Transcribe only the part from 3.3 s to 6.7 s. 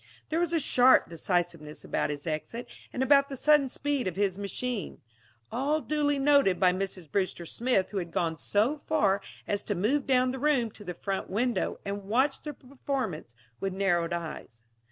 sudden speed of his machine; all duly noted